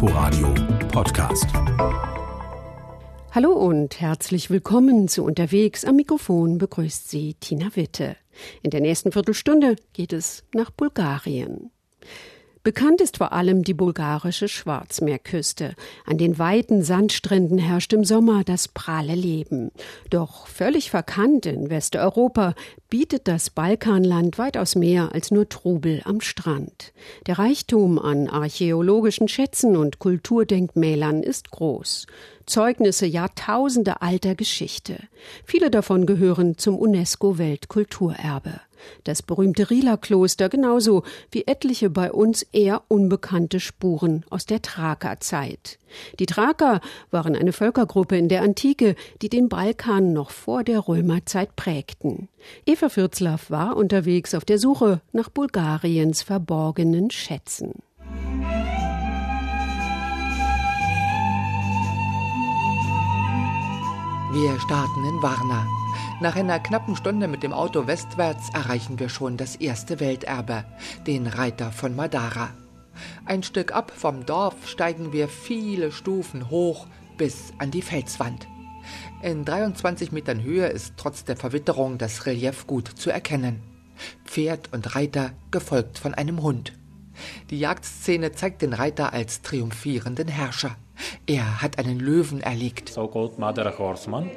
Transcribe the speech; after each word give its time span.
Inforadio 0.00 0.54
Podcast. 0.92 1.46
Hallo 3.32 3.50
und 3.50 4.00
herzlich 4.00 4.48
willkommen 4.48 5.08
zu 5.08 5.24
Unterwegs. 5.24 5.84
Am 5.84 5.96
Mikrofon 5.96 6.58
begrüßt 6.58 7.10
Sie 7.10 7.34
Tina 7.34 7.74
Witte. 7.74 8.14
In 8.62 8.70
der 8.70 8.80
nächsten 8.80 9.10
Viertelstunde 9.10 9.74
geht 9.94 10.12
es 10.12 10.44
nach 10.54 10.70
Bulgarien. 10.70 11.72
Bekannt 12.68 13.00
ist 13.00 13.16
vor 13.16 13.32
allem 13.32 13.64
die 13.64 13.72
bulgarische 13.72 14.46
Schwarzmeerküste. 14.46 15.74
An 16.04 16.18
den 16.18 16.38
weiten 16.38 16.82
Sandstränden 16.82 17.56
herrscht 17.56 17.94
im 17.94 18.04
Sommer 18.04 18.44
das 18.44 18.68
pralle 18.68 19.14
Leben. 19.14 19.70
Doch 20.10 20.46
völlig 20.46 20.90
verkannt 20.90 21.46
in 21.46 21.70
Westeuropa 21.70 22.54
bietet 22.90 23.26
das 23.26 23.48
Balkanland 23.48 24.36
weitaus 24.36 24.74
mehr 24.74 25.14
als 25.14 25.30
nur 25.30 25.48
Trubel 25.48 26.02
am 26.04 26.20
Strand. 26.20 26.92
Der 27.26 27.38
Reichtum 27.38 27.98
an 27.98 28.28
archäologischen 28.28 29.28
Schätzen 29.28 29.74
und 29.74 29.98
Kulturdenkmälern 29.98 31.22
ist 31.22 31.50
groß. 31.50 32.06
Zeugnisse 32.44 33.06
Jahrtausende 33.06 34.02
alter 34.02 34.34
Geschichte. 34.34 34.98
Viele 35.42 35.70
davon 35.70 36.04
gehören 36.04 36.58
zum 36.58 36.76
UNESCO-Weltkulturerbe. 36.76 38.60
Das 39.04 39.22
berühmte 39.22 39.70
Rila-Kloster 39.70 40.48
genauso 40.48 41.02
wie 41.30 41.46
etliche 41.46 41.90
bei 41.90 42.12
uns 42.12 42.42
eher 42.52 42.82
unbekannte 42.88 43.60
Spuren 43.60 44.24
aus 44.30 44.46
der 44.46 44.62
Thrakerzeit. 44.62 45.78
Die 46.18 46.26
Thraker 46.26 46.80
waren 47.10 47.34
eine 47.34 47.52
Völkergruppe 47.52 48.16
in 48.16 48.28
der 48.28 48.42
Antike, 48.42 48.94
die 49.22 49.28
den 49.28 49.48
Balkan 49.48 50.12
noch 50.12 50.30
vor 50.30 50.64
der 50.64 50.86
Römerzeit 50.86 51.56
prägten. 51.56 52.28
Eva 52.66 52.88
Fürzlaff 52.88 53.50
war 53.50 53.76
unterwegs 53.76 54.34
auf 54.34 54.44
der 54.44 54.58
Suche 54.58 55.00
nach 55.12 55.28
Bulgariens 55.28 56.22
verborgenen 56.22 57.10
Schätzen. 57.10 57.72
Wir 64.30 64.60
starten 64.60 65.04
in 65.04 65.22
Varna. 65.22 65.77
Nach 66.20 66.36
einer 66.36 66.58
knappen 66.58 66.96
Stunde 66.96 67.28
mit 67.28 67.42
dem 67.42 67.52
Auto 67.52 67.86
westwärts 67.86 68.48
erreichen 68.52 68.98
wir 68.98 69.08
schon 69.08 69.36
das 69.36 69.56
erste 69.56 70.00
Welterbe, 70.00 70.64
den 71.06 71.26
Reiter 71.26 71.70
von 71.70 71.94
Madara. 71.94 72.50
Ein 73.24 73.42
Stück 73.42 73.72
ab 73.72 73.92
vom 73.94 74.26
Dorf 74.26 74.68
steigen 74.68 75.12
wir 75.12 75.28
viele 75.28 75.92
Stufen 75.92 76.50
hoch 76.50 76.86
bis 77.16 77.52
an 77.58 77.70
die 77.70 77.82
Felswand. 77.82 78.48
In 79.22 79.44
23 79.44 80.12
Metern 80.12 80.42
Höhe 80.42 80.66
ist 80.66 80.94
trotz 80.96 81.24
der 81.24 81.36
Verwitterung 81.36 81.98
das 81.98 82.26
Relief 82.26 82.66
gut 82.66 82.88
zu 82.88 83.10
erkennen. 83.10 83.62
Pferd 84.24 84.72
und 84.72 84.94
Reiter 84.94 85.32
gefolgt 85.50 85.98
von 85.98 86.14
einem 86.14 86.42
Hund. 86.42 86.72
Die 87.50 87.58
Jagdszene 87.58 88.32
zeigt 88.32 88.62
den 88.62 88.72
Reiter 88.72 89.12
als 89.12 89.42
triumphierenden 89.42 90.28
Herrscher. 90.28 90.76
Er 91.26 91.62
hat 91.62 91.78
einen 91.78 91.98
Löwen 91.98 92.40
erlegt. 92.40 92.88
So-called 92.90 93.38
Madara 93.38 93.76
Horseman 93.76 94.30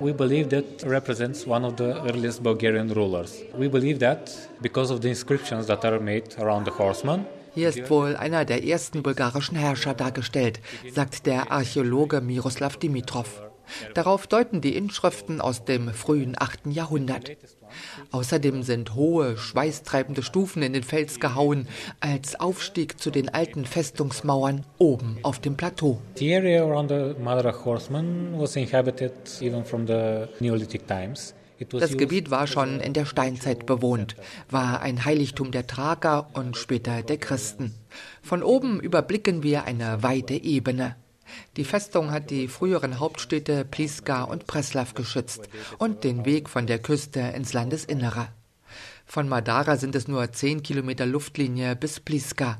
We 0.00 0.12
believe 0.14 0.48
that 0.48 0.82
represents 0.86 1.46
one 1.46 1.62
of 1.62 1.76
the 1.76 2.00
earliest 2.08 2.42
Bulgarian 2.42 2.88
rulers. 2.88 3.42
We 3.54 3.68
believe 3.68 3.98
that 3.98 4.32
because 4.62 4.90
of 4.90 5.02
the 5.02 5.08
inscriptions 5.08 5.66
that 5.66 5.84
are 5.84 6.00
made 6.00 6.38
around 6.38 6.66
the 6.66 6.72
horseman, 6.72 7.26
hier 7.54 7.68
ist 7.68 7.90
wohl 7.90 8.16
einer 8.16 8.46
der 8.46 8.64
ersten 8.64 9.02
bulgarischen 9.02 9.58
Herrscher 9.58 9.92
dargestellt, 9.92 10.60
sagt 10.90 11.26
der 11.26 11.52
Archäologe 11.52 12.22
Miroslav 12.22 12.78
Dimitrov. 12.78 13.49
Darauf 13.94 14.26
deuten 14.26 14.60
die 14.60 14.76
Inschriften 14.76 15.40
aus 15.40 15.64
dem 15.64 15.92
frühen 15.92 16.36
8. 16.38 16.66
Jahrhundert. 16.66 17.30
Außerdem 18.10 18.62
sind 18.62 18.94
hohe, 18.94 19.36
schweißtreibende 19.36 20.22
Stufen 20.22 20.62
in 20.62 20.72
den 20.72 20.82
Fels 20.82 21.20
gehauen, 21.20 21.68
als 22.00 22.38
Aufstieg 22.38 23.00
zu 23.00 23.10
den 23.10 23.28
alten 23.28 23.64
Festungsmauern 23.64 24.66
oben 24.78 25.18
auf 25.22 25.38
dem 25.38 25.56
Plateau. 25.56 26.00
The 26.16 26.34
area 26.34 26.62
around 26.62 26.90
the 26.90 27.14
Madara 27.22 27.52
Horseman 27.64 28.38
was 28.38 28.56
inhabited 28.56 29.12
even 29.40 29.64
from 29.64 29.86
the 29.86 30.26
Neolithic 30.40 30.86
times. 30.86 31.34
Das 31.68 31.96
Gebiet 31.96 32.30
war 32.30 32.46
schon 32.46 32.80
in 32.80 32.94
der 32.94 33.04
Steinzeit 33.04 33.66
bewohnt, 33.66 34.16
war 34.48 34.80
ein 34.80 35.04
Heiligtum 35.04 35.50
der 35.50 35.66
Thraker 35.66 36.30
und 36.32 36.56
später 36.56 37.02
der 37.02 37.18
Christen. 37.18 37.74
Von 38.22 38.42
oben 38.42 38.80
überblicken 38.80 39.42
wir 39.42 39.64
eine 39.64 40.02
weite 40.02 40.34
Ebene. 40.34 40.96
Die 41.56 41.64
Festung 41.64 42.10
hat 42.10 42.30
die 42.30 42.48
früheren 42.48 42.98
Hauptstädte 42.98 43.64
Pliska 43.64 44.24
und 44.24 44.46
Preslav 44.46 44.94
geschützt 44.94 45.48
und 45.78 46.04
den 46.04 46.24
Weg 46.24 46.48
von 46.48 46.66
der 46.66 46.78
Küste 46.78 47.20
ins 47.20 47.52
Landesinnere. 47.52 48.28
Von 49.06 49.28
Madara 49.28 49.76
sind 49.76 49.94
es 49.96 50.06
nur 50.06 50.30
zehn 50.32 50.62
Kilometer 50.62 51.04
Luftlinie 51.06 51.74
bis 51.74 51.98
Pliska, 52.00 52.58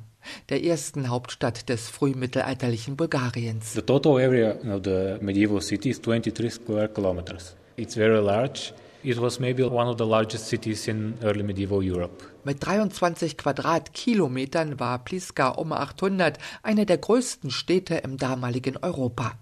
der 0.49 0.65
ersten 0.65 1.09
Hauptstadt 1.09 1.69
des 1.69 1.89
frühmittelalterlichen 1.89 2.97
Bulgariens. 2.97 3.73
The 3.73 3.83
total 3.83 4.21
area 4.21 4.57
of 4.75 4.83
the 4.85 5.19
medieval 5.21 5.61
city 5.61 5.91
is 5.91 6.01
23 6.01 6.53
square 6.53 6.89
kilometers. 6.89 7.57
It's 7.77 7.95
very 7.95 8.21
large. 8.21 8.73
It 9.03 9.19
was 9.19 9.41
maybe 9.41 9.65
one 9.65 9.88
of 9.88 9.97
the 9.97 10.05
largest 10.05 10.49
cities 10.49 10.87
in 10.87 11.15
early 11.22 11.43
medieval 11.43 11.78
Europe. 11.83 12.22
Mit 12.44 12.65
23 12.65 13.38
Quadratkilometern 13.38 14.78
war 14.78 14.99
Pliska 14.99 15.49
um 15.49 15.72
800 15.72 16.38
eine 16.62 16.84
der 16.84 16.99
größten 16.99 17.50
Städte 17.50 17.94
im 17.97 18.19
damaligen 18.19 18.77
Europa. 18.77 19.39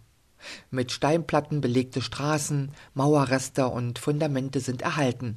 Mit 0.70 0.92
Steinplatten 0.92 1.60
belegte 1.60 2.02
Straßen, 2.02 2.70
Mauerreste 2.94 3.66
und 3.66 3.98
Fundamente 3.98 4.60
sind 4.60 4.82
erhalten. 4.82 5.36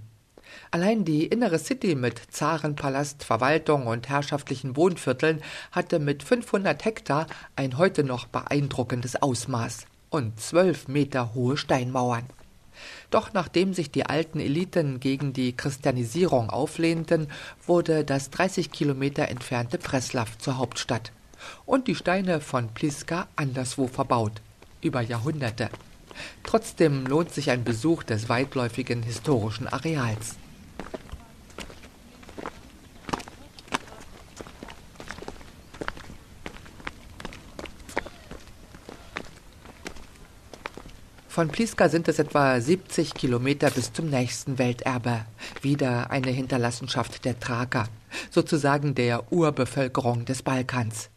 Allein 0.69 1.03
die 1.03 1.25
innere 1.25 1.57
City 1.57 1.95
mit 1.95 2.21
Zarenpalast, 2.29 3.23
Verwaltung 3.23 3.87
und 3.87 4.07
herrschaftlichen 4.07 4.75
Wohnvierteln 4.75 5.41
hatte 5.71 5.97
mit 5.97 6.21
500 6.21 6.85
Hektar 6.85 7.25
ein 7.55 7.79
heute 7.79 8.03
noch 8.03 8.27
beeindruckendes 8.27 9.15
Ausmaß 9.19 9.87
und 10.11 10.39
zwölf 10.39 10.87
Meter 10.87 11.33
hohe 11.33 11.57
Steinmauern. 11.57 12.25
Doch 13.09 13.33
nachdem 13.33 13.73
sich 13.73 13.91
die 13.91 14.05
alten 14.05 14.39
Eliten 14.39 14.99
gegen 14.99 15.33
die 15.33 15.55
Christianisierung 15.55 16.49
auflehnten, 16.49 17.27
wurde 17.65 18.03
das 18.03 18.29
30 18.29 18.71
Kilometer 18.71 19.27
entfernte 19.27 19.77
Preslav 19.77 20.37
zur 20.37 20.57
Hauptstadt 20.57 21.11
und 21.65 21.87
die 21.87 21.95
Steine 21.95 22.39
von 22.39 22.69
Pliska 22.69 23.27
anderswo 23.35 23.87
verbaut, 23.87 24.41
über 24.81 25.01
Jahrhunderte. 25.01 25.69
Trotzdem 26.43 27.05
lohnt 27.05 27.33
sich 27.33 27.49
ein 27.51 27.63
Besuch 27.63 28.03
des 28.03 28.29
weitläufigen 28.29 29.03
historischen 29.03 29.67
Areals. 29.67 30.35
Von 41.41 41.50
Pliska 41.50 41.90
sind 41.90 42.07
es 42.07 42.19
etwa 42.19 42.62
70 42.62 43.16
Kilometer 43.16 43.72
bis 43.72 43.91
zum 43.91 44.12
nächsten 44.12 44.59
Welterbe. 44.59 45.25
Wieder 45.63 46.12
eine 46.12 46.29
Hinterlassenschaft 46.29 47.25
der 47.25 47.40
Thraker, 47.40 47.88
sozusagen 48.29 48.94
der 48.94 49.34
Urbevölkerung 49.34 50.25
des 50.25 50.44
Balkans. 50.44 51.09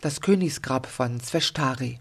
Das 0.00 0.22
Königsgrab 0.22 0.86
von 0.86 1.20
Zvestari. 1.20 2.00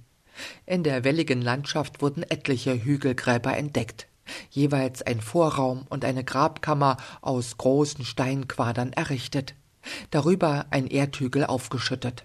In 0.65 0.83
der 0.83 1.03
welligen 1.03 1.41
Landschaft 1.41 2.01
wurden 2.01 2.23
etliche 2.23 2.85
Hügelgräber 2.85 3.57
entdeckt. 3.57 4.07
Jeweils 4.49 5.01
ein 5.01 5.19
Vorraum 5.19 5.85
und 5.89 6.05
eine 6.05 6.23
Grabkammer 6.23 6.95
aus 7.19 7.57
großen 7.57 8.05
Steinquadern 8.05 8.93
errichtet. 8.93 9.55
Darüber 10.11 10.67
ein 10.69 10.87
Erdhügel 10.87 11.43
aufgeschüttet. 11.43 12.23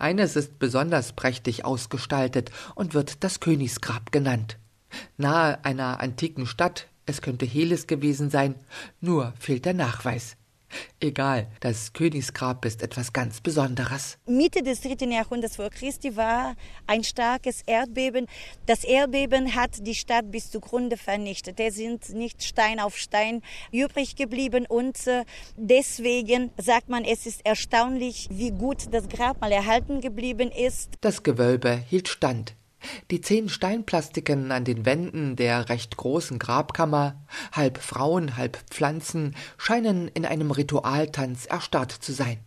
Eines 0.00 0.34
ist 0.34 0.58
besonders 0.58 1.12
prächtig 1.12 1.64
ausgestaltet 1.64 2.50
und 2.74 2.94
wird 2.94 3.22
das 3.22 3.38
Königsgrab 3.38 4.10
genannt 4.10 4.58
nahe 5.16 5.64
einer 5.64 6.00
antiken 6.00 6.46
Stadt, 6.46 6.88
es 7.06 7.22
könnte 7.22 7.46
Helis 7.46 7.86
gewesen 7.86 8.30
sein, 8.30 8.54
nur 9.00 9.32
fehlt 9.38 9.64
der 9.64 9.74
Nachweis. 9.74 10.36
Egal, 11.00 11.48
das 11.60 11.92
Königsgrab 11.92 12.64
ist 12.64 12.82
etwas 12.82 13.12
ganz 13.12 13.40
Besonderes. 13.40 14.18
Mitte 14.26 14.62
des 14.62 14.80
dritten 14.80 15.10
Jahrhunderts 15.10 15.56
vor 15.56 15.70
Christi 15.70 16.16
war 16.16 16.54
ein 16.86 17.04
starkes 17.04 17.62
Erdbeben. 17.66 18.26
Das 18.66 18.84
Erdbeben 18.84 19.54
hat 19.54 19.86
die 19.86 19.94
Stadt 19.94 20.30
bis 20.30 20.50
zugrunde 20.50 20.96
vernichtet. 20.96 21.60
Es 21.60 21.74
sind 21.74 22.10
nicht 22.10 22.42
Stein 22.42 22.80
auf 22.80 22.96
Stein 22.96 23.42
übrig 23.70 24.16
geblieben 24.16 24.66
und 24.66 25.06
äh, 25.06 25.24
deswegen 25.56 26.50
sagt 26.56 26.88
man, 26.88 27.04
es 27.04 27.26
ist 27.26 27.44
erstaunlich, 27.44 28.28
wie 28.30 28.50
gut 28.50 28.92
das 28.92 29.08
Grabmal 29.08 29.52
erhalten 29.52 30.00
geblieben 30.00 30.50
ist. 30.50 30.94
Das 31.00 31.22
Gewölbe 31.22 31.82
hielt 31.88 32.08
stand. 32.08 32.54
Die 33.10 33.20
zehn 33.20 33.48
Steinplastiken 33.48 34.52
an 34.52 34.64
den 34.64 34.84
Wänden 34.84 35.36
der 35.36 35.68
recht 35.68 35.96
großen 35.96 36.38
Grabkammer, 36.38 37.24
halb 37.52 37.78
Frauen, 37.78 38.36
halb 38.36 38.58
Pflanzen, 38.70 39.34
scheinen 39.56 40.08
in 40.08 40.26
einem 40.26 40.50
Ritualtanz 40.50 41.46
erstarrt 41.46 41.92
zu 41.92 42.12
sein. 42.12 42.38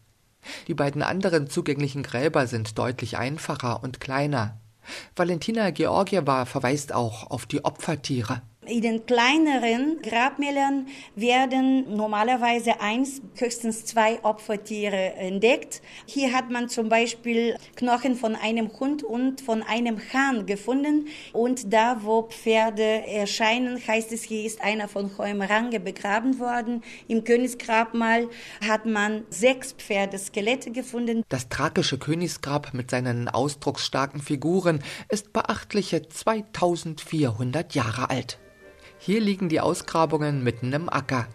Die 0.68 0.74
beiden 0.74 1.02
anderen 1.02 1.50
zugänglichen 1.50 2.04
Gräber 2.04 2.48
sind 2.48 2.78
deutlich 2.78 3.18
einfacher 3.18 3.84
und 3.84 4.00
kleiner. 4.00 4.60
Valentina 5.16 5.72
Georgieva 5.72 6.46
verweist 6.46 6.94
auch 6.94 7.31
auf 7.31 7.46
die 7.46 7.66
Opfertiere. 7.66 8.42
In 8.68 8.82
den 8.82 9.06
kleineren 9.06 10.02
Grabmälern 10.02 10.88
werden 11.16 11.96
normalerweise 11.96 12.82
eins, 12.82 13.22
höchstens 13.36 13.86
zwei 13.86 14.24
Opfertiere 14.24 15.14
entdeckt. 15.14 15.84
Hier 16.08 16.34
hat 16.34 16.50
man 16.50 16.68
zum 16.68 16.90
Beispiel 16.90 17.58
Knochen 17.76 18.16
von 18.16 18.36
einem 18.36 18.72
Hund 18.80 19.04
und 19.04 19.42
von 19.42 19.62
einem 19.62 20.00
Hahn 20.14 20.48
gefunden. 20.48 21.08
Und 21.32 21.74
da, 21.74 22.04
wo 22.04 22.24
Pferde 22.24 23.06
erscheinen, 23.08 23.80
heißt 23.86 24.12
es, 24.12 24.24
hier 24.24 24.46
ist 24.46 24.62
einer 24.62 24.88
von 24.88 25.16
Heumerange 25.18 25.80
begraben 25.80 26.40
worden. 26.40 26.82
Im 27.08 27.24
Königsgrabmal 27.24 28.30
hat 28.68 28.88
man 28.88 29.26
sechs 29.30 29.74
Pferdeskelette 29.74 30.72
gefunden. 30.72 31.24
Das 31.30 31.50
thrakische 31.50 32.00
Königsgrab 32.00 32.74
mit 32.74 32.90
seinen 32.90 33.30
ausdrucksstarken 33.30 34.22
Figuren 34.22 34.80
ist 35.10 35.34
beachtliche 35.34 36.08
2400 36.08 37.76
Jahre 37.76 38.10
alt. 38.10 38.40
Hier 39.06 39.22
liegen 39.22 39.50
die 39.50 39.60
Ausgrabungen 39.60 40.44
mitten 40.44 40.74
im 40.74 40.90
Acker. 40.90 41.28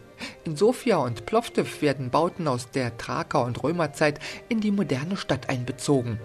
In 0.43 0.57
Sofia 0.57 0.97
und 0.97 1.25
Plovdiv 1.25 1.83
werden 1.83 2.11
Bauten 2.11 2.49
aus 2.49 2.73
der 2.73 2.99
Thraker- 2.99 3.45
und 3.45 3.63
Römerzeit 3.63 4.19
in 4.49 4.61
die 4.61 4.73
moderne 4.73 5.17
Stadt 5.17 5.49
einbezogen. 5.49 6.19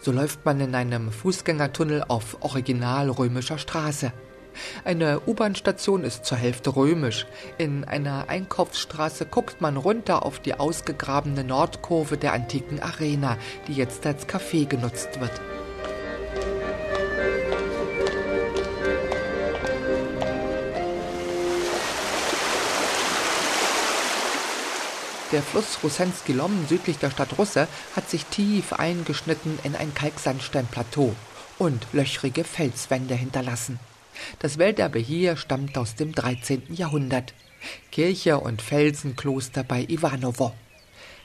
So 0.00 0.10
läuft 0.10 0.46
man 0.46 0.58
in 0.58 0.74
einem 0.74 1.12
Fußgängertunnel 1.12 2.04
auf 2.08 2.38
original 2.40 3.10
römischer 3.10 3.58
Straße. 3.58 4.14
Eine 4.82 5.20
U-Bahn-Station 5.26 6.02
ist 6.02 6.24
zur 6.24 6.38
Hälfte 6.38 6.74
römisch. 6.74 7.26
In 7.58 7.84
einer 7.84 8.30
Einkaufsstraße 8.30 9.26
guckt 9.26 9.60
man 9.60 9.76
runter 9.76 10.24
auf 10.24 10.38
die 10.40 10.54
ausgegrabene 10.54 11.44
Nordkurve 11.44 12.16
der 12.16 12.32
antiken 12.32 12.80
Arena, 12.80 13.36
die 13.68 13.74
jetzt 13.74 14.06
als 14.06 14.26
Café 14.26 14.66
genutzt 14.66 15.20
wird. 15.20 15.42
Der 25.32 25.42
Fluss 25.44 25.78
Rusensky 25.84 26.32
Lom 26.32 26.66
südlich 26.68 26.98
der 26.98 27.12
Stadt 27.12 27.38
Russe 27.38 27.68
hat 27.94 28.10
sich 28.10 28.26
tief 28.26 28.72
eingeschnitten 28.72 29.60
in 29.62 29.76
ein 29.76 29.94
Kalksandsteinplateau 29.94 31.14
und 31.56 31.86
löchrige 31.92 32.42
Felswände 32.42 33.14
hinterlassen. 33.14 33.78
Das 34.40 34.58
Welterbe 34.58 34.98
hier 34.98 35.36
stammt 35.36 35.78
aus 35.78 35.94
dem 35.94 36.12
13. 36.12 36.74
Jahrhundert. 36.74 37.32
Kirche 37.92 38.40
und 38.40 38.60
Felsenkloster 38.60 39.62
bei 39.62 39.86
Ivanovo. 39.88 40.52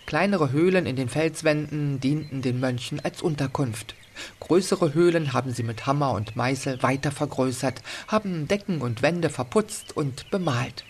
Kleinere 0.05 0.51
Höhlen 0.51 0.85
in 0.85 0.97
den 0.97 1.09
Felswänden 1.09 1.99
dienten 1.99 2.43
den 2.43 2.59
Mönchen 2.59 3.03
als 3.03 3.23
Unterkunft. 3.23 3.95
Größere 4.39 4.93
Höhlen 4.93 5.33
haben 5.33 5.51
sie 5.51 5.63
mit 5.63 5.87
Hammer 5.87 6.11
und 6.11 6.35
Meißel 6.35 6.83
weiter 6.83 7.11
vergrößert, 7.11 7.81
haben 8.07 8.47
Decken 8.47 8.81
und 8.81 9.01
Wände 9.01 9.31
verputzt 9.31 9.97
und 9.97 10.29
bemalt. 10.29 10.85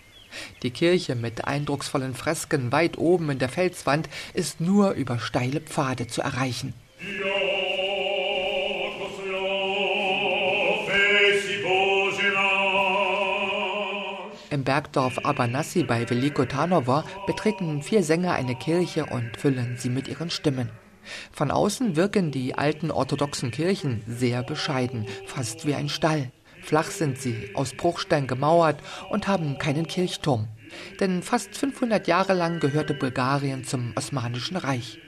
Die 0.62 0.70
Kirche 0.70 1.14
mit 1.14 1.46
eindrucksvollen 1.46 2.14
Fresken 2.14 2.72
weit 2.72 2.98
oben 2.98 3.30
in 3.30 3.38
der 3.38 3.48
Felswand 3.48 4.08
ist 4.34 4.60
nur 4.60 4.92
über 4.92 5.18
steile 5.18 5.60
Pfade 5.60 6.06
zu 6.06 6.22
erreichen. 6.22 6.74
Im 14.50 14.64
Bergdorf 14.64 15.18
Abanassi 15.24 15.82
bei 15.82 16.08
Veliko 16.08 16.44
Tarnovo 16.44 17.02
betreten 17.26 17.82
vier 17.82 18.02
Sänger 18.02 18.32
eine 18.32 18.54
Kirche 18.54 19.04
und 19.06 19.36
füllen 19.36 19.76
sie 19.76 19.90
mit 19.90 20.08
ihren 20.08 20.30
Stimmen. 20.30 20.70
Von 21.32 21.50
außen 21.50 21.96
wirken 21.96 22.30
die 22.30 22.54
alten 22.54 22.90
orthodoxen 22.90 23.50
Kirchen 23.50 24.02
sehr 24.06 24.42
bescheiden, 24.42 25.06
fast 25.26 25.66
wie 25.66 25.74
ein 25.74 25.88
Stall. 25.88 26.30
Flach 26.66 26.90
sind 26.90 27.16
sie, 27.20 27.50
aus 27.54 27.74
Bruchstein 27.74 28.26
gemauert 28.26 28.80
und 29.08 29.28
haben 29.28 29.56
keinen 29.56 29.86
Kirchturm. 29.86 30.48
Denn 30.98 31.22
fast 31.22 31.56
500 31.56 32.08
Jahre 32.08 32.34
lang 32.34 32.58
gehörte 32.58 32.92
Bulgarien 32.92 33.62
zum 33.62 33.92
Osmanischen 33.94 34.56
Reich. 34.56 34.98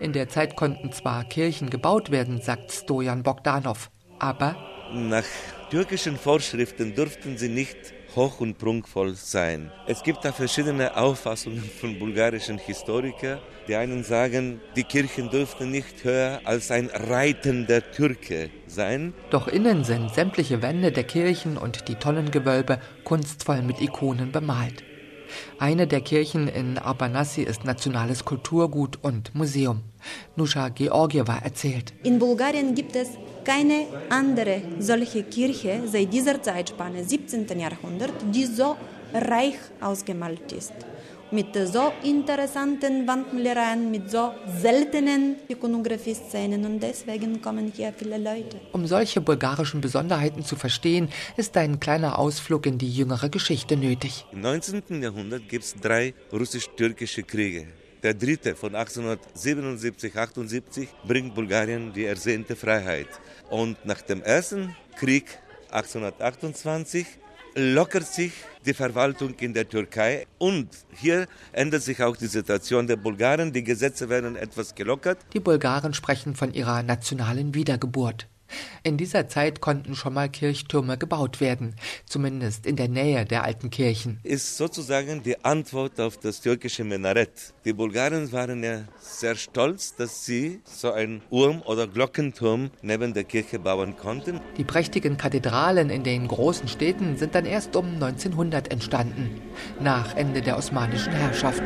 In 0.00 0.14
der 0.14 0.30
Zeit 0.30 0.56
konnten 0.56 0.92
zwar 0.92 1.24
Kirchen 1.24 1.68
gebaut 1.68 2.10
werden, 2.10 2.40
sagt 2.40 2.72
Stojan 2.72 3.22
Bogdanov, 3.22 3.90
aber 4.18 4.56
nach 4.94 5.26
türkischen 5.70 6.16
Vorschriften 6.16 6.94
durften 6.94 7.36
sie 7.36 7.50
nicht 7.50 7.76
hoch 8.16 8.40
und 8.40 8.58
prunkvoll 8.58 9.14
sein. 9.14 9.70
Es 9.86 10.02
gibt 10.02 10.24
da 10.24 10.32
verschiedene 10.32 10.96
Auffassungen 10.96 11.62
von 11.62 11.98
bulgarischen 11.98 12.58
Historikern. 12.58 13.38
Die 13.68 13.76
einen 13.76 14.04
sagen, 14.04 14.60
die 14.74 14.84
Kirchen 14.84 15.30
dürften 15.30 15.70
nicht 15.70 16.02
höher 16.04 16.40
als 16.44 16.70
ein 16.70 16.88
reitender 16.92 17.82
Türke 17.92 18.50
sein. 18.66 19.12
Doch 19.30 19.48
innen 19.48 19.84
sind 19.84 20.14
sämtliche 20.14 20.62
Wände 20.62 20.92
der 20.92 21.04
Kirchen 21.04 21.56
und 21.56 21.88
die 21.88 21.96
Tonnengewölbe 21.96 22.80
kunstvoll 23.04 23.62
mit 23.62 23.80
Ikonen 23.80 24.32
bemalt. 24.32 24.82
Eine 25.58 25.86
der 25.86 26.00
Kirchen 26.00 26.48
in 26.48 26.78
Abanassi 26.78 27.42
ist 27.42 27.64
nationales 27.64 28.24
Kulturgut 28.24 28.98
und 29.02 29.34
Museum. 29.34 29.82
Nusha 30.36 30.68
Georgieva 30.68 31.38
erzählt. 31.38 31.92
In 32.04 32.18
Bulgarien 32.18 32.74
gibt 32.74 32.94
es 32.94 33.08
keine 33.46 33.86
andere 34.08 34.62
solche 34.80 35.22
Kirche 35.22 35.82
seit 35.86 36.12
dieser 36.12 36.42
Zeitspanne, 36.42 37.04
17. 37.04 37.46
Jahrhundert, 37.58 38.12
die 38.34 38.44
so 38.44 38.76
reich 39.14 39.58
ausgemalt 39.80 40.50
ist. 40.52 40.74
Mit 41.30 41.54
so 41.54 41.92
interessanten 42.02 43.06
Wandmalereien, 43.06 43.90
mit 43.90 44.10
so 44.10 44.32
seltenen 44.60 45.36
Ikonografie-Szenen 45.48 46.64
und 46.64 46.80
deswegen 46.80 47.40
kommen 47.40 47.72
hier 47.74 47.92
viele 47.96 48.18
Leute. 48.18 48.60
Um 48.72 48.86
solche 48.86 49.20
bulgarischen 49.20 49.80
Besonderheiten 49.80 50.44
zu 50.44 50.56
verstehen, 50.56 51.08
ist 51.36 51.56
ein 51.56 51.78
kleiner 51.80 52.18
Ausflug 52.18 52.66
in 52.66 52.78
die 52.78 52.90
jüngere 52.90 53.28
Geschichte 53.28 53.76
nötig. 53.76 54.24
Im 54.32 54.40
19. 54.40 55.02
Jahrhundert 55.02 55.48
gibt 55.48 55.64
es 55.64 55.74
drei 55.74 56.14
russisch-türkische 56.32 57.22
Kriege. 57.22 57.66
Der 58.02 58.14
dritte 58.14 58.54
von 58.54 58.74
1877-78 58.74 60.88
bringt 61.06 61.34
Bulgarien 61.34 61.92
die 61.92 62.04
ersehnte 62.04 62.56
Freiheit. 62.56 63.08
Und 63.50 63.84
nach 63.84 64.02
dem 64.02 64.22
ersten 64.22 64.74
Krieg 64.96 65.38
1828 65.70 67.06
lockert 67.56 68.06
sich 68.06 68.32
die 68.66 68.74
Verwaltung 68.74 69.34
in 69.40 69.54
der 69.54 69.68
Türkei 69.68 70.26
und 70.38 70.68
hier 70.92 71.26
ändert 71.52 71.82
sich 71.82 72.02
auch 72.02 72.16
die 72.16 72.26
Situation 72.26 72.86
der 72.86 72.96
Bulgaren. 72.96 73.52
Die 73.52 73.64
Gesetze 73.64 74.08
werden 74.08 74.36
etwas 74.36 74.74
gelockert. 74.74 75.18
Die 75.32 75.40
Bulgaren 75.40 75.94
sprechen 75.94 76.34
von 76.34 76.52
ihrer 76.52 76.82
nationalen 76.82 77.54
Wiedergeburt. 77.54 78.28
In 78.82 78.96
dieser 78.96 79.28
Zeit 79.28 79.60
konnten 79.60 79.94
schon 79.94 80.14
mal 80.14 80.28
Kirchtürme 80.28 80.96
gebaut 80.96 81.40
werden, 81.40 81.74
zumindest 82.06 82.66
in 82.66 82.76
der 82.76 82.88
Nähe 82.88 83.24
der 83.24 83.44
alten 83.44 83.70
Kirchen. 83.70 84.20
Ist 84.22 84.56
sozusagen 84.56 85.22
die 85.22 85.44
Antwort 85.44 86.00
auf 86.00 86.18
das 86.18 86.40
türkische 86.40 86.84
Minarett. 86.84 87.54
Die 87.64 87.72
Bulgaren 87.72 88.30
waren 88.32 88.62
ja 88.62 88.84
sehr 89.00 89.34
stolz, 89.34 89.94
dass 89.96 90.24
sie 90.24 90.60
so 90.64 90.92
einen 90.92 91.22
Urm- 91.30 91.62
oder 91.62 91.86
Glockenturm 91.86 92.70
neben 92.82 93.14
der 93.14 93.24
Kirche 93.24 93.58
bauen 93.58 93.96
konnten. 93.96 94.40
Die 94.56 94.64
prächtigen 94.64 95.16
Kathedralen 95.16 95.90
in 95.90 96.04
den 96.04 96.28
großen 96.28 96.68
Städten 96.68 97.16
sind 97.16 97.34
dann 97.34 97.44
erst 97.44 97.76
um 97.76 97.94
1900 97.94 98.70
entstanden, 98.70 99.42
nach 99.80 100.16
Ende 100.16 100.42
der 100.42 100.56
osmanischen 100.56 101.12
Herrschaft. 101.12 101.62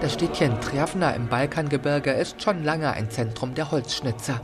Das 0.00 0.14
Städtchen 0.14 0.60
Trjavna 0.60 1.10
im 1.10 1.26
Balkangebirge 1.26 2.12
ist 2.12 2.40
schon 2.40 2.62
lange 2.62 2.92
ein 2.92 3.10
Zentrum 3.10 3.54
der 3.54 3.72
Holzschnitzer. 3.72 4.40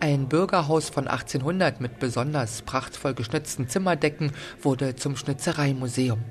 Ein 0.00 0.28
Bürgerhaus 0.28 0.90
von 0.90 1.08
1800 1.08 1.80
mit 1.80 1.98
besonders 1.98 2.60
prachtvoll 2.60 3.14
geschnitzten 3.14 3.70
Zimmerdecken 3.70 4.32
wurde 4.60 4.94
zum 4.94 5.16
Schnitzereimuseum. 5.16 6.22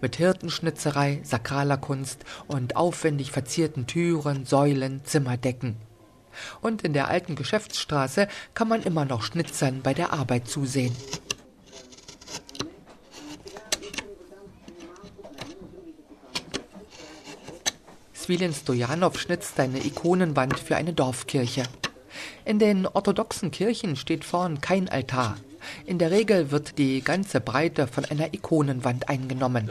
Mit 0.00 0.16
Hirtenschnitzerei, 0.16 1.20
sakraler 1.22 1.76
Kunst 1.76 2.24
und 2.48 2.74
aufwendig 2.74 3.30
verzierten 3.30 3.86
Türen, 3.86 4.44
Säulen, 4.44 5.04
Zimmerdecken. 5.04 5.76
Und 6.60 6.82
in 6.82 6.94
der 6.94 7.06
alten 7.06 7.36
Geschäftsstraße 7.36 8.26
kann 8.52 8.66
man 8.66 8.82
immer 8.82 9.04
noch 9.04 9.22
Schnitzern 9.22 9.80
bei 9.82 9.94
der 9.94 10.12
Arbeit 10.12 10.48
zusehen. 10.48 10.94
Swilin 18.28 18.52
Stojanov 18.52 19.18
schnitzt 19.18 19.58
eine 19.58 19.82
Ikonenwand 19.82 20.58
für 20.58 20.76
eine 20.76 20.92
Dorfkirche. 20.92 21.62
In 22.44 22.58
den 22.58 22.86
orthodoxen 22.86 23.50
Kirchen 23.50 23.96
steht 23.96 24.22
vorn 24.22 24.60
kein 24.60 24.86
Altar. 24.90 25.38
In 25.86 25.98
der 25.98 26.10
Regel 26.10 26.50
wird 26.50 26.76
die 26.76 27.00
ganze 27.00 27.40
Breite 27.40 27.86
von 27.86 28.04
einer 28.04 28.34
Ikonenwand 28.34 29.08
eingenommen. 29.08 29.70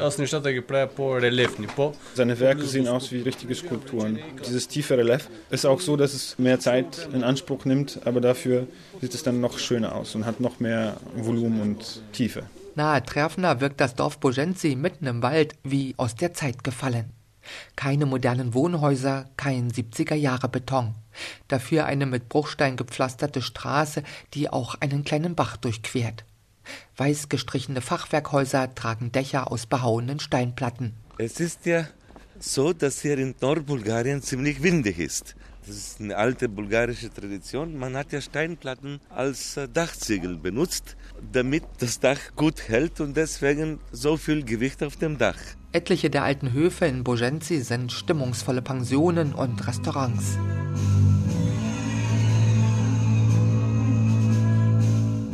Seine 2.15 2.39
Werke 2.39 2.63
sehen 2.63 2.87
aus 2.87 3.11
wie 3.11 3.21
richtige 3.21 3.53
Skulpturen. 3.53 4.17
Dieses 4.43 4.67
tiefe 4.67 4.97
Relief 4.97 5.29
ist 5.51 5.67
auch 5.67 5.79
so, 5.79 5.95
dass 5.95 6.15
es 6.15 6.39
mehr 6.39 6.59
Zeit 6.59 7.09
in 7.13 7.23
Anspruch 7.23 7.65
nimmt, 7.65 7.99
aber 8.05 8.21
dafür 8.21 8.65
sieht 9.01 9.13
es 9.13 9.21
dann 9.21 9.39
noch 9.39 9.59
schöner 9.59 9.93
aus 9.93 10.15
und 10.15 10.25
hat 10.25 10.39
noch 10.39 10.59
mehr 10.59 10.97
Volumen 11.15 11.61
und 11.61 12.01
Tiefe. 12.11 12.41
Nahe 12.73 13.03
Trefner 13.03 13.61
wirkt 13.61 13.79
das 13.79 13.93
Dorf 13.93 14.17
Bojensi 14.17 14.75
mitten 14.75 15.05
im 15.05 15.21
Wald 15.21 15.53
wie 15.63 15.93
aus 15.97 16.15
der 16.15 16.33
Zeit 16.33 16.63
gefallen. 16.63 17.16
Keine 17.75 18.05
modernen 18.05 18.53
Wohnhäuser, 18.53 19.29
kein 19.37 19.71
70er 19.71 20.15
Jahre 20.15 20.49
Beton. 20.49 20.95
Dafür 21.47 21.85
eine 21.85 22.05
mit 22.05 22.29
Bruchstein 22.29 22.77
gepflasterte 22.77 23.41
Straße, 23.41 24.03
die 24.33 24.49
auch 24.49 24.75
einen 24.75 25.03
kleinen 25.03 25.35
Bach 25.35 25.57
durchquert. 25.57 26.25
Weiß 26.97 27.29
gestrichene 27.29 27.81
Fachwerkhäuser 27.81 28.75
tragen 28.75 29.11
Dächer 29.11 29.51
aus 29.51 29.65
behauenen 29.65 30.19
Steinplatten. 30.19 30.93
Es 31.17 31.39
ist 31.39 31.65
ja 31.65 31.87
so, 32.39 32.73
dass 32.73 33.01
hier 33.01 33.17
in 33.17 33.35
Nordbulgarien 33.41 34.21
ziemlich 34.21 34.61
windig 34.61 34.99
ist. 34.99 35.35
Das 35.67 35.75
ist 35.75 35.99
eine 35.99 36.15
alte 36.15 36.47
bulgarische 36.47 37.13
Tradition. 37.13 37.77
Man 37.77 37.97
hat 37.97 38.13
ja 38.13 38.21
Steinplatten 38.21 39.01
als 39.09 39.57
äh, 39.57 39.67
Dachziegel 39.67 40.37
benutzt, 40.37 40.95
damit 41.33 41.63
das 41.79 41.99
Dach 41.99 42.19
gut 42.37 42.69
hält 42.69 43.01
und 43.01 43.17
deswegen 43.17 43.79
so 43.91 44.15
viel 44.15 44.45
Gewicht 44.45 44.81
auf 44.81 44.95
dem 44.95 45.17
Dach. 45.17 45.35
Etliche 45.73 46.09
der 46.09 46.23
alten 46.23 46.53
Höfe 46.53 46.85
in 46.85 47.03
Bogenzi 47.03 47.59
sind 47.59 47.91
stimmungsvolle 47.91 48.61
Pensionen 48.61 49.33
und 49.33 49.67
Restaurants. 49.67 50.37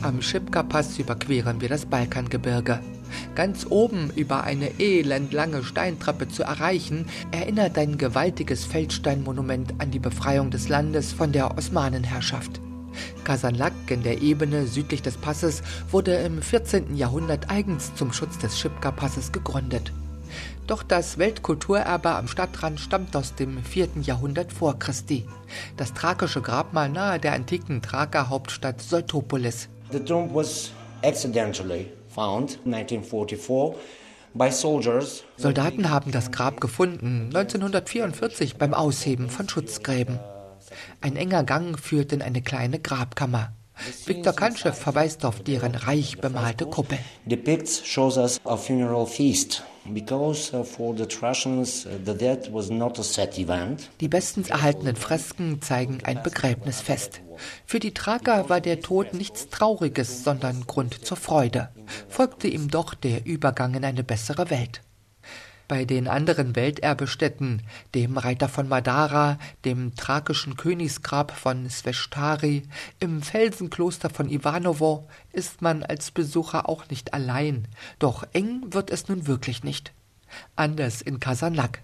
Am 0.01 0.19
Schipka-Pass 0.19 0.97
überqueren 0.97 1.61
wir 1.61 1.69
das 1.69 1.85
Balkangebirge. 1.85 2.79
Ganz 3.35 3.65
oben 3.69 4.11
über 4.15 4.43
eine 4.43 4.79
elendlange 4.79 5.63
Steintreppe 5.63 6.27
zu 6.27 6.43
erreichen, 6.43 7.07
erinnert 7.31 7.77
ein 7.77 7.97
gewaltiges 7.97 8.65
Feldsteinmonument 8.65 9.75
an 9.79 9.91
die 9.91 9.99
Befreiung 9.99 10.51
des 10.51 10.69
Landes 10.69 11.13
von 11.13 11.31
der 11.31 11.57
Osmanenherrschaft. 11.57 12.61
Kasanlak 13.23 13.73
in 13.89 14.03
der 14.03 14.21
Ebene 14.21 14.67
südlich 14.67 15.01
des 15.01 15.17
Passes 15.17 15.63
wurde 15.89 16.13
im 16.15 16.41
14. 16.41 16.95
Jahrhundert 16.95 17.49
eigens 17.49 17.95
zum 17.95 18.13
Schutz 18.13 18.37
des 18.37 18.59
Schipka-Passes 18.59 19.31
gegründet. 19.31 19.91
Doch 20.67 20.83
das 20.83 21.17
Weltkulturerbe 21.17 22.09
am 22.09 22.27
Stadtrand 22.27 22.79
stammt 22.79 23.15
aus 23.15 23.35
dem 23.35 23.63
4. 23.63 23.89
Jahrhundert 24.01 24.53
vor 24.53 24.79
Christi. 24.79 25.25
Das 25.77 25.93
thrakische 25.93 26.41
Grabmal 26.41 26.89
nahe 26.89 27.19
der 27.19 27.33
antiken 27.33 27.81
Thraker 27.81 28.29
Hauptstadt 28.29 28.81
Seutopolis. 28.81 29.67
The 29.91 29.99
tomb 29.99 30.33
was 30.33 30.71
accidentally 31.03 31.91
found 32.13 32.59
1944 32.65 33.75
by 34.33 34.51
soldiers. 34.51 35.23
Soldaten 35.37 35.89
haben 35.89 36.11
das 36.11 36.31
Grab 36.31 36.61
gefunden 36.61 37.27
1944 37.33 38.55
beim 38.55 38.73
Ausheben 38.73 39.29
von 39.29 39.47
Schutzgräben. 39.47 40.19
Ein 41.01 41.15
enger 41.15 41.43
Gang 41.43 41.79
führt 41.79 42.13
in 42.13 42.21
eine 42.21 42.41
kleine 42.41 42.79
Grabkammer. 42.79 43.53
Viktor 44.05 44.33
Kantschew 44.33 44.71
verweist 44.71 45.25
auf 45.25 45.41
deren 45.41 45.75
reich 45.75 46.19
bemalte 46.19 46.65
Kuppel. 46.65 46.99
Depicts 47.25 47.85
shows 47.85 48.17
us 48.17 48.39
a 48.45 48.55
funeral 48.55 49.05
feast 49.05 49.63
uh, 49.85 49.89
uh. 49.89 50.33
Die 53.99 54.07
bestens 54.07 54.49
erhaltenen 54.49 54.95
Fresken 54.95 55.61
zeigen 55.61 55.99
ein 56.03 56.23
Begräbnisfest. 56.23 57.21
Für 57.65 57.79
die 57.79 57.93
Thraker 57.93 58.49
war 58.49 58.61
der 58.61 58.81
Tod 58.81 59.13
nichts 59.13 59.49
Trauriges, 59.49 60.23
sondern 60.23 60.65
Grund 60.67 61.05
zur 61.05 61.17
Freude. 61.17 61.69
Folgte 62.07 62.47
ihm 62.47 62.69
doch 62.69 62.93
der 62.93 63.25
Übergang 63.25 63.73
in 63.73 63.85
eine 63.85 64.03
bessere 64.03 64.49
Welt. 64.49 64.81
Bei 65.73 65.85
den 65.85 66.07
anderen 66.07 66.55
Welterbestätten, 66.55 67.63
dem 67.95 68.19
Reiter 68.19 68.47
von 68.47 68.69
Madara, 68.69 69.39
dem 69.65 69.95
thrakischen 69.95 70.55
Königsgrab 70.55 71.31
von 71.31 71.67
Sveshtari, 71.67 72.61
im 72.99 73.23
Felsenkloster 73.23 74.11
von 74.11 74.29
Ivanovo, 74.29 75.07
ist 75.31 75.63
man 75.63 75.81
als 75.81 76.11
Besucher 76.11 76.69
auch 76.69 76.89
nicht 76.91 77.15
allein. 77.15 77.67
Doch 77.97 78.23
eng 78.33 78.65
wird 78.69 78.91
es 78.91 79.07
nun 79.07 79.25
wirklich 79.25 79.63
nicht. 79.63 79.93
Anders 80.55 81.01
in 81.01 81.19
Kasanak. 81.19 81.81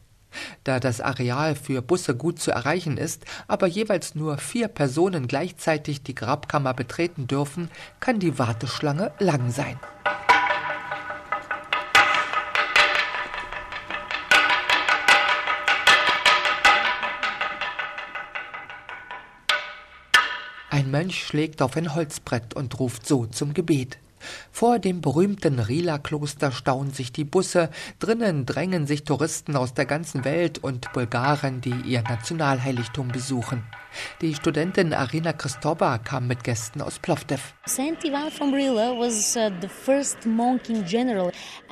Da 0.64 0.80
das 0.80 1.02
Areal 1.02 1.56
für 1.56 1.82
Busse 1.82 2.16
gut 2.16 2.40
zu 2.40 2.52
erreichen 2.52 2.96
ist, 2.96 3.26
aber 3.48 3.66
jeweils 3.66 4.14
nur 4.14 4.38
vier 4.38 4.68
Personen 4.68 5.28
gleichzeitig 5.28 6.04
die 6.04 6.14
Grabkammer 6.14 6.76
betreten 6.76 7.26
dürfen, 7.26 7.72
kann 8.00 8.20
die 8.20 8.38
Warteschlange 8.38 9.14
lang 9.18 9.50
sein. 9.50 9.80
Ein 20.90 21.04
Mönch 21.04 21.24
schlägt 21.24 21.62
auf 21.62 21.78
ein 21.78 21.94
Holzbrett 21.94 22.56
und 22.56 22.80
ruft 22.80 23.06
so 23.06 23.28
zum 23.28 23.54
Gebet. 23.54 24.00
Vor 24.52 24.80
dem 24.80 25.02
berühmten 25.02 25.60
Rila-Kloster 25.60 26.52
stauen 26.52 26.90
sich 26.90 27.12
die 27.12 27.26
Busse, 27.26 27.70
drinnen 28.00 28.48
drängen 28.48 28.88
sich 28.88 29.04
Touristen 29.04 29.56
aus 29.56 29.76
der 29.76 29.86
ganzen 29.86 30.26
Welt 30.26 30.58
und 30.58 30.92
Bulgaren, 30.92 31.62
die 31.62 31.76
ihr 31.86 32.02
Nationalheiligtum 32.02 33.10
besuchen. 33.10 33.66
Die 34.22 34.34
Studentin 34.34 34.96
Arina 34.96 35.32
Christoba 35.32 36.00
kam 36.00 36.26
mit 36.26 36.44
Gästen 36.44 36.82
aus 36.82 36.98
Plovdiv. 36.98 37.54
Uh, 37.68 37.94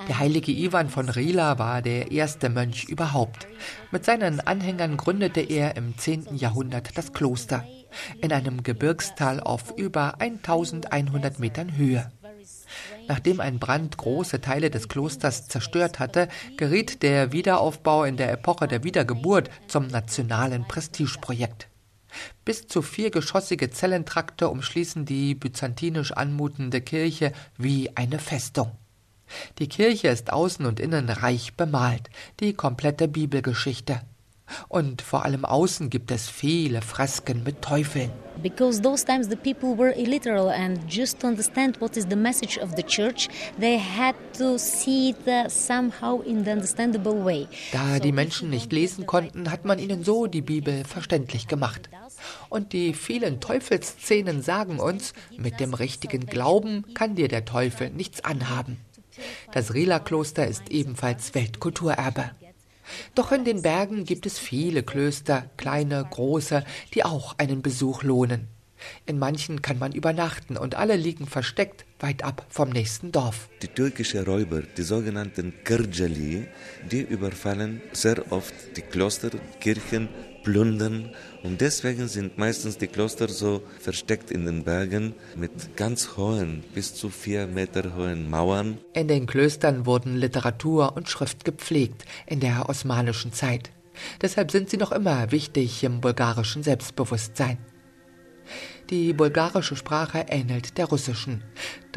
der 0.07 0.19
heilige 0.19 0.51
Ivan 0.51 0.89
von 0.89 1.09
Rila 1.09 1.57
war 1.57 1.81
der 1.81 2.11
erste 2.11 2.49
Mönch 2.49 2.83
überhaupt. 2.83 3.47
Mit 3.89 4.05
seinen 4.05 4.41
Anhängern 4.41 4.95
gründete 4.95 5.41
er 5.41 5.75
im 5.75 5.97
10. 5.97 6.35
Jahrhundert 6.35 6.95
das 6.95 7.13
Kloster 7.13 7.65
in 8.21 8.31
einem 8.31 8.63
Gebirgstal 8.63 9.39
auf 9.39 9.73
über 9.77 10.19
1100 10.19 11.39
Metern 11.39 11.75
Höhe. 11.75 12.11
Nachdem 13.07 13.39
ein 13.39 13.59
Brand 13.59 13.97
große 13.97 14.41
Teile 14.41 14.69
des 14.69 14.87
Klosters 14.89 15.47
zerstört 15.47 15.99
hatte, 15.99 16.27
geriet 16.57 17.03
der 17.03 17.31
Wiederaufbau 17.31 18.03
in 18.03 18.17
der 18.17 18.31
Epoche 18.31 18.67
der 18.67 18.83
Wiedergeburt 18.83 19.49
zum 19.67 19.87
nationalen 19.87 20.67
Prestigeprojekt. 20.67 21.67
Bis 22.45 22.67
zu 22.67 22.81
viergeschossige 22.81 23.69
Zellentrakte 23.69 24.49
umschließen 24.49 25.05
die 25.05 25.35
byzantinisch 25.35 26.11
anmutende 26.11 26.81
Kirche 26.81 27.31
wie 27.57 27.95
eine 27.95 28.19
Festung. 28.19 28.71
Die 29.59 29.67
Kirche 29.67 30.07
ist 30.07 30.31
außen 30.31 30.65
und 30.65 30.79
innen 30.79 31.09
reich 31.09 31.55
bemalt, 31.55 32.09
die 32.39 32.53
komplette 32.53 33.07
Bibelgeschichte. 33.07 34.01
Und 34.67 35.01
vor 35.01 35.25
allem 35.25 35.45
außen 35.45 35.89
gibt 35.89 36.11
es 36.11 36.29
viele 36.29 36.81
Fresken 36.81 37.43
mit 37.43 37.61
Teufeln. 37.61 38.11
Because 38.41 38.81
those 38.81 39.03
times 39.03 39.27
the 39.29 39.35
people 39.35 39.75
were 39.77 39.91
illiterate 39.97 40.53
and 40.53 40.79
just 40.87 41.19
to 41.21 41.27
understand 41.27 41.81
what 41.81 41.97
is 41.97 42.05
the 42.09 42.15
message 42.15 42.59
of 42.59 42.75
the 42.75 42.83
church, 42.83 43.29
they 43.59 43.79
had 43.79 44.15
to 44.37 44.57
see 44.57 45.09
it 45.09 45.51
somehow 45.51 46.21
in 46.21 46.43
the 46.45 46.51
understandable 46.51 47.23
way. 47.25 47.47
Da 47.71 47.99
die 47.99 48.11
Menschen 48.11 48.49
nicht 48.49 48.71
lesen 48.71 49.05
konnten, 49.05 49.49
hat 49.51 49.65
man 49.65 49.79
ihnen 49.79 50.03
so 50.03 50.27
die 50.27 50.41
Bibel 50.41 50.83
verständlich 50.83 51.47
gemacht. 51.47 51.89
Und 52.49 52.73
die 52.73 52.93
vielen 52.93 53.39
Teufelsszenen 53.39 54.41
sagen 54.41 54.79
uns, 54.79 55.13
mit 55.37 55.59
dem 55.59 55.73
richtigen 55.73 56.25
Glauben 56.25 56.85
kann 56.93 57.15
dir 57.15 57.27
der 57.27 57.45
Teufel 57.45 57.89
nichts 57.89 58.23
anhaben. 58.23 58.77
Das 59.51 59.73
Rila-Kloster 59.73 60.47
ist 60.47 60.69
ebenfalls 60.69 61.33
Weltkulturerbe. 61.33 62.31
Doch 63.15 63.31
in 63.31 63.43
den 63.43 63.61
Bergen 63.61 64.05
gibt 64.05 64.25
es 64.25 64.39
viele 64.39 64.83
Klöster, 64.83 65.49
kleine, 65.57 66.05
große, 66.09 66.63
die 66.93 67.03
auch 67.03 67.37
einen 67.37 67.61
Besuch 67.61 68.03
lohnen. 68.03 68.47
In 69.05 69.17
manchen 69.17 69.61
kann 69.61 69.79
man 69.79 69.91
übernachten 69.91 70.57
und 70.57 70.75
alle 70.75 70.95
liegen 70.95 71.25
versteckt 71.25 71.85
weit 71.99 72.23
ab 72.23 72.45
vom 72.49 72.69
nächsten 72.69 73.11
Dorf. 73.11 73.49
Die 73.61 73.67
türkischen 73.67 74.23
Räuber, 74.23 74.61
die 74.61 74.83
sogenannten 74.83 75.53
Kırcalı, 75.63 76.47
die 76.91 77.01
überfallen 77.01 77.81
sehr 77.91 78.31
oft 78.31 78.53
die 78.75 78.81
Kloster, 78.81 79.31
Kirchen 79.59 80.09
plündern. 80.47 81.09
Und 81.43 81.59
deswegen 81.59 82.07
sind 82.07 82.37
meistens 82.37 82.77
die 82.77 82.87
Kloster 82.87 83.27
so 83.27 83.61
versteckt 83.81 84.31
in 84.31 84.45
den 84.45 84.63
Bergen 84.63 85.13
mit 85.35 85.75
ganz 85.75 86.15
hohen, 86.15 86.63
bis 86.73 86.95
zu 86.95 87.09
vier 87.09 87.47
Meter 87.47 87.97
hohen 87.97 88.29
Mauern. 88.29 88.77
In 88.93 89.09
den 89.09 89.25
Klöstern 89.25 89.85
wurden 89.85 90.15
Literatur 90.15 90.95
und 90.95 91.09
Schrift 91.09 91.43
gepflegt 91.43 92.05
in 92.27 92.39
der 92.39 92.69
osmanischen 92.69 93.33
Zeit. 93.33 93.71
Deshalb 94.21 94.51
sind 94.51 94.69
sie 94.69 94.77
noch 94.77 94.93
immer 94.93 95.31
wichtig 95.31 95.83
im 95.83 95.99
bulgarischen 95.99 96.63
Selbstbewusstsein. 96.63 97.57
Die 98.89 99.11
bulgarische 99.11 99.75
Sprache 99.75 100.27
ähnelt 100.29 100.77
der 100.77 100.85
russischen. 100.85 101.43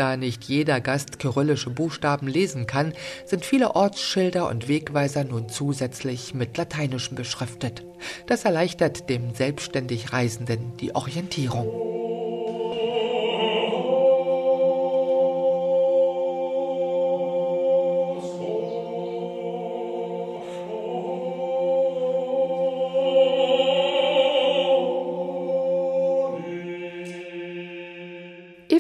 Da 0.01 0.17
nicht 0.17 0.45
jeder 0.45 0.81
Gast 0.81 1.19
kyrillische 1.19 1.69
Buchstaben 1.69 2.27
lesen 2.27 2.67
kann, 2.67 2.95
sind 3.27 3.45
viele 3.45 3.77
Ortsschilder 3.77 4.49
und 4.49 4.67
Wegweiser 4.67 5.25
nun 5.25 5.51
zusätzlich 5.51 6.33
mit 6.33 6.57
Lateinischem 6.57 7.17
beschriftet. 7.17 7.85
Das 8.27 8.47
erleichtert 8.47 9.11
dem 9.11 9.35
selbstständig 9.35 10.15
Reisenden 10.15 10.75
die 10.79 10.95
Orientierung. 10.95 12.10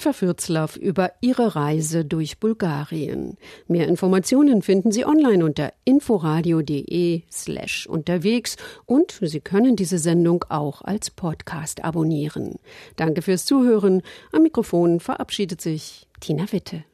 Eva 0.00 0.14
Fürzlaff 0.14 0.76
über 0.76 1.12
ihre 1.20 1.56
Reise 1.56 2.06
durch 2.06 2.38
Bulgarien. 2.38 3.36
Mehr 3.68 3.86
Informationen 3.86 4.62
finden 4.62 4.92
Sie 4.92 5.04
online 5.04 5.44
unter 5.44 5.74
inforadio.de 5.84 7.24
slash 7.30 7.86
unterwegs 7.86 8.56
und 8.86 9.18
Sie 9.20 9.40
können 9.40 9.76
diese 9.76 9.98
Sendung 9.98 10.46
auch 10.48 10.80
als 10.80 11.10
Podcast 11.10 11.84
abonnieren. 11.84 12.54
Danke 12.96 13.20
fürs 13.20 13.44
Zuhören. 13.44 14.00
Am 14.32 14.42
Mikrofon 14.42 15.00
verabschiedet 15.00 15.60
sich 15.60 16.08
Tina 16.18 16.50
Witte. 16.50 16.84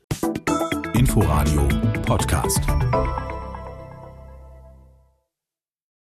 Inforadio 0.94 1.68
Podcast. 2.04 2.60